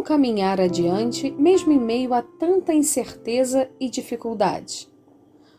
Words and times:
Como 0.00 0.08
caminhar 0.08 0.58
adiante, 0.58 1.30
mesmo 1.32 1.70
em 1.70 1.78
meio 1.78 2.14
a 2.14 2.22
tanta 2.22 2.72
incerteza 2.72 3.68
e 3.78 3.90
dificuldade? 3.90 4.88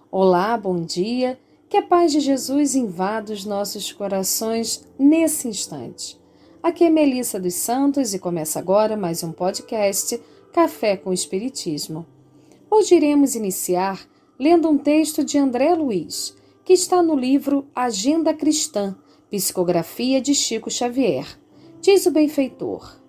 Olá, 0.09 0.57
bom 0.57 0.81
dia. 0.81 1.39
Que 1.69 1.77
a 1.77 1.83
paz 1.83 2.11
de 2.11 2.19
Jesus 2.19 2.73
invada 2.73 3.33
os 3.33 3.45
nossos 3.45 3.91
corações 3.91 4.83
nesse 4.97 5.47
instante. 5.47 6.19
Aqui 6.63 6.85
é 6.85 6.89
Melissa 6.89 7.39
dos 7.39 7.53
Santos 7.53 8.15
e 8.15 8.19
começa 8.19 8.57
agora 8.57 8.97
mais 8.97 9.21
um 9.21 9.31
podcast 9.31 10.19
Café 10.51 10.97
com 10.97 11.13
Espiritismo. 11.13 12.03
Hoje 12.67 12.95
iremos 12.95 13.35
iniciar 13.35 14.09
lendo 14.39 14.67
um 14.67 14.77
texto 14.77 15.23
de 15.23 15.37
André 15.37 15.75
Luiz, 15.75 16.35
que 16.65 16.73
está 16.73 17.03
no 17.03 17.15
livro 17.15 17.67
Agenda 17.75 18.33
Cristã, 18.33 18.97
Psicografia 19.29 20.19
de 20.19 20.33
Chico 20.33 20.71
Xavier. 20.71 21.27
Diz 21.79 22.07
o 22.07 22.11
benfeitor: 22.11 23.00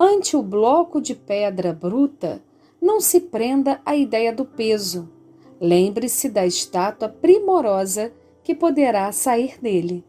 Ante 0.00 0.36
o 0.36 0.42
bloco 0.42 1.00
de 1.00 1.12
pedra 1.12 1.72
bruta, 1.72 2.40
não 2.80 3.00
se 3.00 3.20
prenda 3.20 3.80
à 3.84 3.96
ideia 3.96 4.32
do 4.32 4.44
peso. 4.44 5.10
Lembre-se 5.60 6.28
da 6.28 6.46
estátua 6.46 7.08
primorosa 7.08 8.12
que 8.44 8.54
poderá 8.54 9.10
sair 9.10 9.58
dele. 9.60 10.04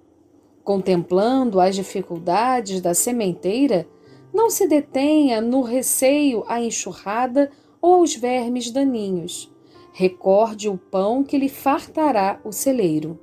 Contemplando 0.64 1.60
as 1.60 1.76
dificuldades 1.76 2.82
da 2.82 2.94
sementeira, 2.94 3.88
não 4.32 4.52
se 4.52 4.68
detenha 4.68 5.42
no 5.42 5.64
receio 5.64 6.44
à 6.48 6.62
enxurrada 6.62 7.50
ou 7.82 7.96
aos 7.96 8.16
vermes 8.16 8.70
daninhos. 8.70 9.52
Recorde 9.92 10.70
o 10.70 10.78
pão 10.78 11.24
que 11.24 11.36
lhe 11.36 11.50
fartará 11.50 12.40
o 12.44 12.52
celeiro. 12.52 13.20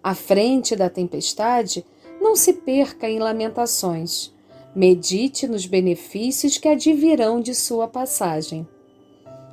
À 0.00 0.14
frente 0.14 0.76
da 0.76 0.88
tempestade, 0.88 1.84
não 2.20 2.36
se 2.36 2.52
perca 2.52 3.10
em 3.10 3.18
lamentações 3.18 4.32
Medite 4.74 5.48
nos 5.48 5.66
benefícios 5.66 6.56
que 6.56 6.68
advirão 6.68 7.40
de 7.40 7.56
sua 7.56 7.88
passagem. 7.88 8.66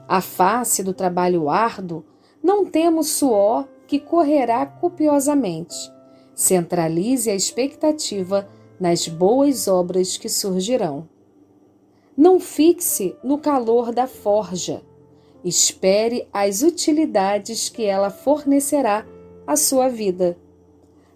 A 0.08 0.22
face 0.22 0.84
do 0.84 0.94
trabalho 0.94 1.50
árduo, 1.50 2.06
não 2.42 2.64
temos 2.64 3.10
suor 3.10 3.68
que 3.88 4.00
correrá 4.00 4.64
copiosamente. 4.66 5.76
Centralize 6.36 7.32
a 7.32 7.36
expectativa 7.36 8.48
nas 8.80 9.08
boas 9.08 9.68
obras 9.68 10.18
que 10.18 10.30
surgirão. 10.30 11.10
Não 12.16 12.40
fixe 12.40 13.16
no 13.24 13.40
calor 13.40 13.92
da 13.92 14.06
forja. 14.06 14.84
Espere 15.44 16.28
as 16.32 16.62
utilidades 16.62 17.70
que 17.70 17.86
ela 17.86 18.12
fornecerá 18.12 19.04
à 19.48 19.56
sua 19.56 19.90
vida 19.90 20.38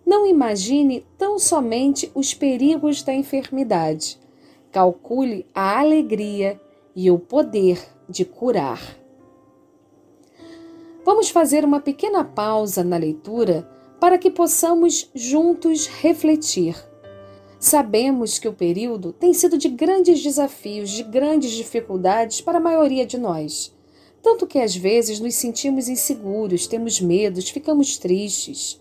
não 0.05 0.25
imagine 0.25 1.05
tão 1.17 1.37
somente 1.37 2.11
os 2.13 2.33
perigos 2.33 3.03
da 3.03 3.13
enfermidade. 3.13 4.19
Calcule 4.71 5.45
a 5.53 5.79
alegria 5.79 6.59
e 6.95 7.09
o 7.11 7.19
poder 7.19 7.79
de 8.09 8.25
curar. 8.25 8.81
Vamos 11.03 11.29
fazer 11.29 11.63
uma 11.63 11.79
pequena 11.79 12.23
pausa 12.23 12.83
na 12.83 12.97
leitura 12.97 13.67
para 13.99 14.17
que 14.17 14.31
possamos 14.31 15.09
juntos 15.13 15.87
refletir. 15.87 16.75
Sabemos 17.59 18.39
que 18.39 18.47
o 18.47 18.53
período 18.53 19.13
tem 19.13 19.33
sido 19.33 19.55
de 19.55 19.69
grandes 19.69 20.23
desafios, 20.23 20.89
de 20.89 21.03
grandes 21.03 21.51
dificuldades 21.51 22.41
para 22.41 22.57
a 22.57 22.61
maioria 22.61 23.05
de 23.05 23.19
nós. 23.19 23.71
Tanto 24.19 24.47
que 24.47 24.57
às 24.57 24.75
vezes 24.75 25.19
nos 25.19 25.35
sentimos 25.35 25.87
inseguros, 25.87 26.65
temos 26.65 26.99
medos, 26.99 27.49
ficamos 27.49 27.97
tristes. 27.97 28.80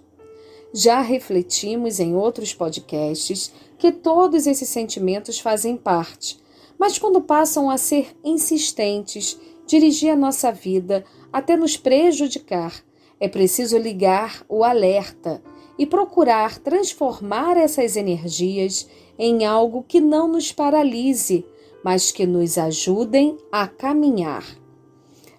Já 0.72 1.00
refletimos 1.00 1.98
em 1.98 2.14
outros 2.14 2.54
podcasts 2.54 3.52
que 3.76 3.90
todos 3.90 4.46
esses 4.46 4.68
sentimentos 4.68 5.40
fazem 5.40 5.76
parte, 5.76 6.38
mas 6.78 6.96
quando 6.96 7.20
passam 7.20 7.68
a 7.68 7.76
ser 7.76 8.16
insistentes, 8.22 9.38
dirigir 9.66 10.10
a 10.10 10.16
nossa 10.16 10.52
vida 10.52 11.04
até 11.32 11.56
nos 11.56 11.76
prejudicar, 11.76 12.84
é 13.18 13.28
preciso 13.28 13.76
ligar 13.76 14.44
o 14.48 14.62
alerta 14.62 15.42
e 15.76 15.84
procurar 15.84 16.58
transformar 16.58 17.56
essas 17.56 17.96
energias 17.96 18.88
em 19.18 19.44
algo 19.44 19.84
que 19.86 20.00
não 20.00 20.28
nos 20.28 20.52
paralise, 20.52 21.44
mas 21.84 22.12
que 22.12 22.26
nos 22.26 22.56
ajudem 22.56 23.36
a 23.50 23.66
caminhar. 23.66 24.44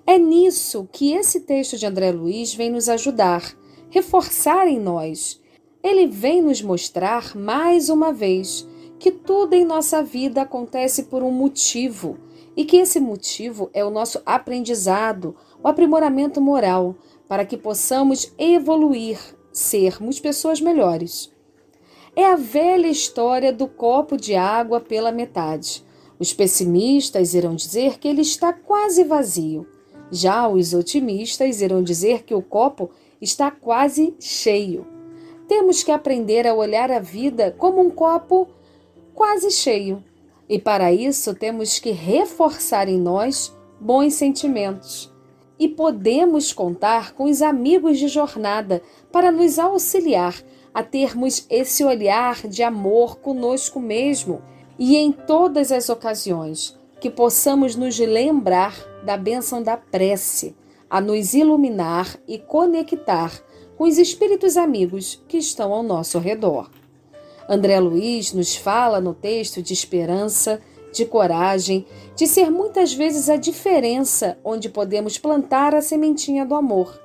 É 0.06 0.18
nisso 0.18 0.90
que 0.92 1.14
esse 1.14 1.42
texto 1.42 1.78
de 1.78 1.86
André 1.86 2.12
Luiz 2.12 2.54
vem 2.54 2.70
nos 2.70 2.90
ajudar 2.90 3.56
reforçar 3.92 4.68
em 4.68 4.80
nós. 4.80 5.40
Ele 5.84 6.08
vem 6.08 6.42
nos 6.42 6.62
mostrar 6.62 7.36
mais 7.36 7.90
uma 7.90 8.12
vez 8.12 8.68
que 8.98 9.12
tudo 9.12 9.54
em 9.54 9.66
nossa 9.66 10.02
vida 10.02 10.42
acontece 10.42 11.04
por 11.04 11.22
um 11.22 11.32
motivo 11.32 12.18
e 12.56 12.66
que 12.66 12.78
esse 12.78 13.00
motivo 13.00 13.70
é 13.74 13.84
o 13.84 13.90
nosso 13.90 14.22
aprendizado, 14.26 15.36
o 15.62 15.68
aprimoramento 15.68 16.40
moral, 16.42 16.96
para 17.28 17.46
que 17.46 17.58
possamos 17.58 18.34
evoluir, 18.38 19.20
sermos 19.52 20.20
pessoas 20.20 20.62
melhores. 20.62 21.32
É 22.16 22.26
a 22.26 22.36
velha 22.36 22.88
história 22.88 23.52
do 23.52 23.68
copo 23.68 24.18
de 24.18 24.36
água 24.36 24.80
pela 24.80 25.12
metade. 25.12 25.84
Os 26.20 26.34
pessimistas 26.34 27.34
irão 27.34 27.56
dizer 27.56 27.98
que 28.00 28.08
ele 28.08 28.22
está 28.22 28.54
quase 28.54 29.04
vazio. 29.04 29.66
Já 30.12 30.48
os 30.48 30.74
otimistas 30.74 31.62
irão 31.62 31.82
dizer 31.82 32.24
que 32.24 32.36
o 32.36 32.42
copo 32.42 32.92
está 33.22 33.52
quase 33.52 34.16
cheio. 34.20 34.86
Temos 35.48 35.84
que 35.84 35.92
aprender 35.92 36.48
a 36.48 36.54
olhar 36.54 36.90
a 36.92 37.00
vida 37.00 37.56
como 37.58 37.82
um 37.82 37.90
copo 37.90 38.48
quase 39.14 39.52
cheio. 39.52 40.04
E 40.50 40.60
para 40.60 40.92
isso 40.92 41.34
temos 41.34 41.80
que 41.80 41.92
reforçar 41.92 42.90
em 42.90 43.00
nós 43.00 43.56
bons 43.80 44.16
sentimentos. 44.16 45.14
E 45.60 45.68
podemos 45.68 46.52
contar 46.52 47.14
com 47.14 47.26
os 47.26 47.42
amigos 47.42 48.00
de 48.00 48.08
jornada 48.08 48.82
para 49.12 49.32
nos 49.32 49.60
auxiliar 49.60 50.36
a 50.74 50.84
termos 50.84 51.46
esse 51.50 51.84
olhar 51.84 52.48
de 52.48 52.64
amor 52.64 53.18
conosco 53.18 53.80
mesmo 53.80 54.42
e 54.80 54.98
em 54.98 55.12
todas 55.12 55.72
as 55.72 55.90
ocasiões 55.90 56.80
que 57.00 57.10
possamos 57.10 57.76
nos 57.76 57.98
lembrar 58.00 58.76
da 59.04 59.18
bênção 59.18 59.62
da 59.62 59.76
prece, 59.76 60.56
a 60.92 61.00
nos 61.00 61.34
iluminar 61.34 62.20
e 62.28 62.38
conectar 62.38 63.42
com 63.78 63.86
os 63.86 63.98
espíritos 63.98 64.58
amigos 64.58 65.24
que 65.26 65.38
estão 65.38 65.72
ao 65.72 65.82
nosso 65.82 66.20
redor. 66.20 66.70
André 67.48 67.80
Luiz 67.80 68.34
nos 68.34 68.58
fala 68.58 69.00
no 69.00 69.14
texto 69.14 69.62
de 69.62 69.74
esperança, 69.74 70.62
de 70.92 71.06
coragem, 71.06 71.86
de 72.14 72.28
ser 72.28 72.52
muitas 72.52 72.94
vezes 72.94 73.30
a 73.30 73.38
diferença 73.38 74.38
onde 74.44 74.68
podemos 74.68 75.18
plantar 75.18 75.74
a 75.74 75.82
sementinha 75.82 76.46
do 76.46 76.56
amor. 76.56 77.02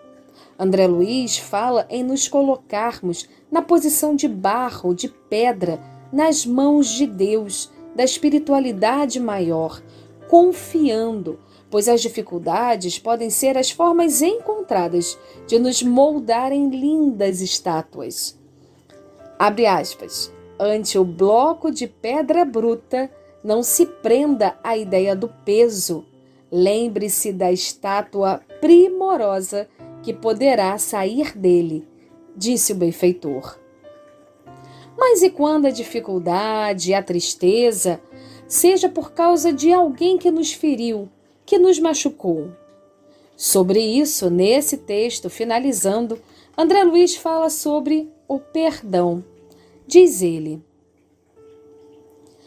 André 0.58 0.88
Luiz 0.88 1.38
fala 1.38 1.86
em 1.88 2.03
nos 2.03 2.26
colocarmos 2.26 3.28
na 3.50 3.62
posição 3.62 4.16
de 4.16 4.26
barro, 4.26 4.94
de 4.94 5.08
pedra, 5.08 5.80
nas 6.12 6.44
mãos 6.44 6.88
de 6.88 7.06
Deus, 7.06 7.70
da 7.94 8.03
espiritualidade 8.03 9.20
maior, 9.20 9.80
confiando, 10.28 11.38
pois 11.76 11.91
as 11.91 12.00
dificuldades 12.00 12.98
podem 12.98 13.28
ser 13.28 13.59
as 13.59 13.70
formas 13.70 14.22
encontradas 14.22 15.19
de 15.47 15.59
nos 15.59 15.82
moldar 15.82 16.50
em 16.50 16.70
lindas 16.70 17.42
estátuas. 17.42 18.34
Abre 19.39 19.66
aspas. 19.66 20.33
Ante 20.59 20.98
o 20.98 21.04
bloco 21.04 21.71
de 21.71 21.86
pedra 21.86 22.47
bruta, 22.47 23.10
não 23.45 23.62
se 23.62 23.84
prenda 23.84 24.59
à 24.65 24.74
ideia 24.74 25.15
do 25.15 25.28
peso. 25.45 26.06
Lembre-se 26.50 27.30
da 27.30 27.53
estátua 27.53 28.41
primorosa 28.59 29.68
que 30.03 30.15
poderá 30.15 30.78
sair 30.78 31.36
dele, 31.36 31.86
disse 32.34 32.72
o 32.72 32.77
benfeitor. 32.77 33.59
Mas 34.97 35.21
e 35.21 35.28
quando 35.28 35.66
a 35.66 35.71
dificuldade 35.71 36.95
a 36.95 37.03
tristeza 37.03 38.00
seja 38.48 38.89
por 38.89 39.12
causa 39.12 39.53
de 39.53 39.71
alguém 39.71 40.16
que 40.16 40.30
nos 40.30 40.54
feriu, 40.54 41.10
que 41.47 41.59
nos 41.59 41.78
machucou. 41.78 42.51
Sobre 43.37 43.81
isso, 43.81 44.28
nesse 44.28 44.77
texto, 44.78 45.31
finalizando, 45.31 46.19
André 46.59 46.83
Luiz 46.83 47.15
fala 47.15 47.48
sobre 47.48 48.10
o 48.27 48.41
perdão. 48.41 49.25
Diz 49.87 50.21
ele: 50.21 50.60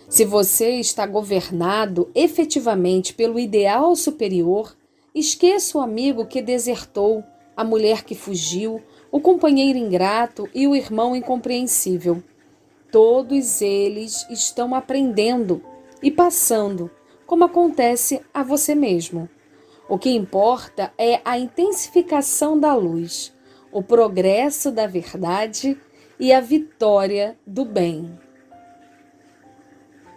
Se 0.10 0.26
você 0.26 0.72
está 0.72 1.08
governado 1.08 2.10
efetivamente 2.14 3.14
pelo 3.14 3.40
ideal 3.40 3.96
superior, 3.96 4.76
esqueça 5.16 5.78
o 5.78 5.82
amigo 5.82 6.26
que 6.26 6.42
desertou, 6.42 7.24
a 7.56 7.64
mulher 7.64 8.04
que 8.04 8.16
fugiu, 8.16 8.82
o 9.12 9.20
companheiro 9.22 9.78
ingrato 9.78 10.50
e 10.54 10.68
o 10.68 10.76
irmão 10.76 11.16
incompreensível. 11.16 12.22
Todos 12.92 13.62
eles 13.62 14.26
estão 14.32 14.74
aprendendo 14.74 15.62
e 16.02 16.10
passando 16.10 16.90
como 17.30 17.44
acontece 17.44 18.22
a 18.34 18.42
você 18.42 18.74
mesmo. 18.74 19.30
O 19.88 20.00
que 20.00 20.10
importa 20.10 20.92
é 20.98 21.22
a 21.24 21.38
intensificação 21.38 22.60
da 22.60 22.74
luz, 22.74 23.32
o 23.72 23.84
progresso 23.84 24.72
da 24.72 24.88
verdade 24.88 25.80
e 26.20 26.34
a 26.34 26.42
vitória 26.42 27.38
do 27.46 27.64
bem. 27.64 28.20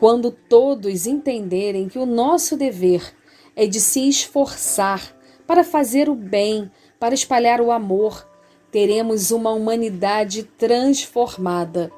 Quando 0.01 0.31
todos 0.31 1.07
entenderem 1.07 1.87
que 1.87 1.99
o 1.99 2.07
nosso 2.07 2.57
dever 2.57 3.15
é 3.55 3.67
de 3.67 3.79
se 3.79 4.09
esforçar 4.09 5.15
para 5.47 5.63
fazer 5.63 6.09
o 6.09 6.15
bem, 6.15 6.71
para 6.99 7.15
espalhar 7.15 7.61
o 7.61 7.71
amor, 7.71 8.27
teremos 8.71 9.31
uma 9.31 9.51
humanidade 9.51 10.45
transformada. 10.45 11.93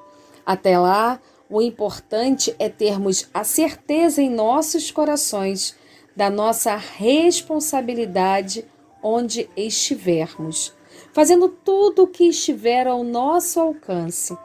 Até 0.44 0.76
lá, 0.76 1.20
o 1.49 1.61
importante 1.61 2.55
é 2.58 2.69
termos 2.69 3.29
a 3.32 3.44
certeza 3.44 4.23
em 4.23 4.31
nossos 4.31 4.91
corações 4.91 5.76
da 6.17 6.31
nossa 6.31 6.76
responsabilidade 6.76 8.67
onde 9.02 9.50
estivermos, 9.56 10.73
fazendo 11.12 11.49
tudo 11.49 12.05
o 12.05 12.06
que 12.06 12.25
estiver 12.25 12.87
ao 12.87 13.05
nosso 13.05 13.61
alcance, 13.61 14.37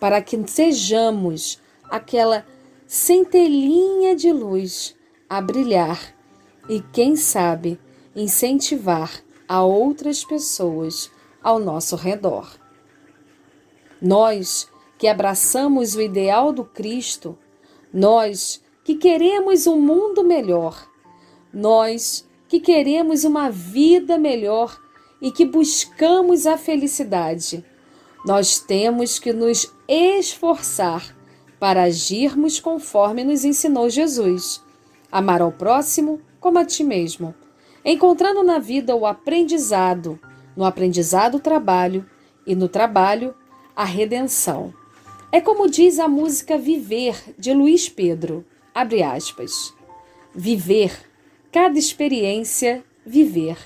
para 0.00 0.22
que 0.22 0.42
sejamos 0.46 1.60
aquela 1.84 2.46
centelhinha 2.86 4.14
de 4.14 4.32
luz 4.32 4.96
a 5.28 5.40
brilhar 5.40 6.14
e, 6.68 6.80
quem 6.92 7.16
sabe, 7.16 7.78
incentivar 8.14 9.10
a 9.48 9.62
outras 9.62 10.24
pessoas 10.24 11.10
ao 11.42 11.58
nosso 11.58 11.96
redor. 11.96 12.48
Nós 14.00 14.68
que 14.98 15.08
abraçamos 15.08 15.94
o 15.94 16.00
ideal 16.00 16.52
do 16.52 16.64
Cristo, 16.64 17.38
nós 17.92 18.62
que 18.84 18.94
queremos 18.94 19.66
um 19.66 19.80
mundo 19.80 20.24
melhor, 20.24 20.88
nós 21.52 22.26
que 22.48 22.60
queremos 22.60 23.24
uma 23.24 23.50
vida 23.50 24.18
melhor 24.18 24.78
e 25.20 25.30
que 25.30 25.44
buscamos 25.44 26.46
a 26.46 26.56
felicidade, 26.56 27.64
nós 28.24 28.58
temos 28.58 29.18
que 29.18 29.32
nos 29.32 29.72
esforçar 29.88 31.16
para 31.58 31.84
agirmos 31.84 32.60
conforme 32.60 33.24
nos 33.24 33.44
ensinou 33.44 33.88
Jesus. 33.88 34.62
Amar 35.10 35.40
ao 35.40 35.52
próximo 35.52 36.20
como 36.40 36.58
a 36.58 36.64
ti 36.64 36.84
mesmo, 36.84 37.34
encontrando 37.84 38.42
na 38.42 38.58
vida 38.58 38.94
o 38.94 39.06
aprendizado, 39.06 40.18
no 40.56 40.64
aprendizado 40.64 41.36
o 41.36 41.40
trabalho 41.40 42.04
e 42.46 42.54
no 42.54 42.68
trabalho 42.68 43.34
a 43.74 43.84
redenção. 43.84 44.72
É 45.36 45.40
como 45.42 45.68
diz 45.68 45.98
a 45.98 46.08
música 46.08 46.56
Viver 46.56 47.14
de 47.38 47.52
Luiz 47.52 47.90
Pedro, 47.90 48.42
abre 48.74 49.02
aspas. 49.02 49.70
Viver, 50.34 50.90
cada 51.52 51.78
experiência, 51.78 52.82
viver. 53.04 53.58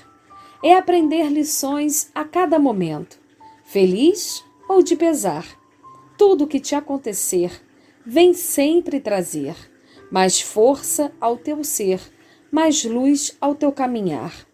É 0.61 0.73
aprender 0.73 1.29
lições 1.29 2.11
a 2.13 2.25
cada 2.25 2.59
momento, 2.59 3.17
feliz 3.63 4.43
ou 4.67 4.83
de 4.83 4.97
pesar. 4.97 5.47
Tudo 6.17 6.43
o 6.43 6.47
que 6.47 6.59
te 6.59 6.75
acontecer 6.75 7.63
vem 8.05 8.33
sempre 8.33 8.99
trazer 8.99 9.55
mais 10.11 10.41
força 10.41 11.09
ao 11.21 11.37
teu 11.37 11.63
ser, 11.63 12.01
mais 12.51 12.83
luz 12.83 13.37
ao 13.39 13.55
teu 13.55 13.71
caminhar. 13.71 14.45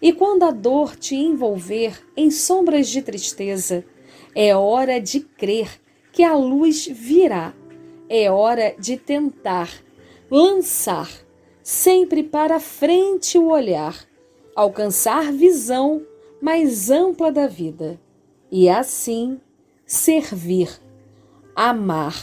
E 0.00 0.10
quando 0.10 0.44
a 0.44 0.50
dor 0.50 0.96
te 0.96 1.16
envolver 1.16 2.02
em 2.16 2.30
sombras 2.30 2.88
de 2.88 3.02
tristeza, 3.02 3.84
é 4.34 4.56
hora 4.56 4.98
de 4.98 5.20
crer 5.20 5.81
que 6.12 6.22
a 6.22 6.36
luz 6.36 6.86
virá. 6.86 7.54
É 8.08 8.30
hora 8.30 8.74
de 8.78 8.96
tentar, 8.96 9.70
lançar, 10.30 11.10
sempre 11.62 12.22
para 12.22 12.60
frente 12.60 13.38
o 13.38 13.48
olhar, 13.48 14.06
alcançar 14.54 15.32
visão 15.32 16.06
mais 16.40 16.90
ampla 16.90 17.32
da 17.32 17.46
vida 17.46 17.98
e 18.50 18.68
assim 18.68 19.40
servir, 19.86 20.68
amar, 21.56 22.14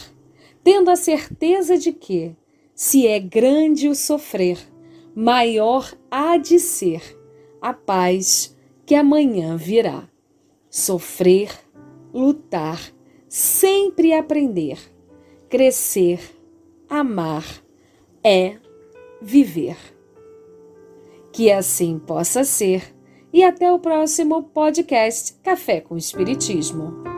tendo 0.62 0.90
a 0.90 0.96
certeza 0.96 1.76
de 1.76 1.92
que, 1.92 2.36
se 2.74 3.06
é 3.06 3.18
grande 3.18 3.88
o 3.88 3.94
sofrer, 3.94 4.58
maior 5.14 5.92
há 6.10 6.36
de 6.36 6.60
ser 6.60 7.18
a 7.60 7.72
paz 7.72 8.56
que 8.86 8.94
amanhã 8.94 9.56
virá. 9.56 10.08
Sofrer, 10.68 11.50
lutar, 12.14 12.80
sempre 13.30 14.12
aprender, 14.12 14.76
crescer, 15.48 16.20
amar 16.88 17.44
é 18.24 18.56
viver. 19.22 19.76
Que 21.32 21.52
assim 21.52 21.98
possa 21.98 22.42
ser. 22.42 22.82
E 23.32 23.44
até 23.44 23.72
o 23.72 23.78
próximo 23.78 24.42
podcast 24.42 25.34
Café 25.44 25.80
com 25.80 25.96
Espiritismo. 25.96 27.09